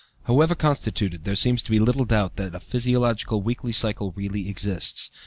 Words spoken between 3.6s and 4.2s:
cycle